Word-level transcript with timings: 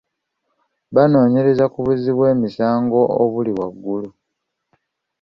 Banoonyereza 0.95 1.65
ku 1.73 1.79
buzzi 1.85 2.11
bw'emisango 2.17 3.01
obuli 3.23 3.51
waggulu. 3.59 4.09